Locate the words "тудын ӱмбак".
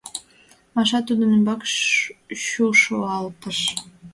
1.07-1.61